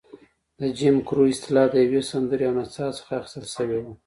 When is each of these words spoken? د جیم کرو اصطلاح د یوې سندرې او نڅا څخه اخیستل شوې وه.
د 0.59 0.61
جیم 0.77 0.95
کرو 1.07 1.23
اصطلاح 1.33 1.65
د 1.71 1.75
یوې 1.85 2.01
سندرې 2.11 2.45
او 2.47 2.53
نڅا 2.57 2.87
څخه 2.97 3.11
اخیستل 3.19 3.45
شوې 3.55 3.77
وه. 3.83 3.91